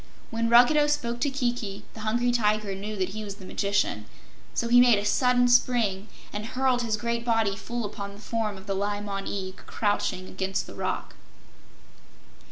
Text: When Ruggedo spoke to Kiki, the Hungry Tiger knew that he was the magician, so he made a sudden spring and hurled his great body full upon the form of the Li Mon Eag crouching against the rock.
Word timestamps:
When 0.31 0.49
Ruggedo 0.49 0.87
spoke 0.87 1.19
to 1.19 1.29
Kiki, 1.29 1.83
the 1.93 1.99
Hungry 1.99 2.31
Tiger 2.31 2.73
knew 2.73 2.95
that 2.95 3.09
he 3.09 3.23
was 3.23 3.35
the 3.35 3.45
magician, 3.45 4.07
so 4.55 4.67
he 4.67 4.81
made 4.81 4.97
a 4.97 5.05
sudden 5.05 5.47
spring 5.47 6.07
and 6.33 6.43
hurled 6.43 6.81
his 6.81 6.97
great 6.97 7.23
body 7.23 7.55
full 7.55 7.85
upon 7.85 8.13
the 8.15 8.19
form 8.19 8.57
of 8.57 8.65
the 8.65 8.73
Li 8.73 8.99
Mon 8.99 9.27
Eag 9.27 9.57
crouching 9.67 10.27
against 10.27 10.65
the 10.65 10.73
rock. 10.73 11.13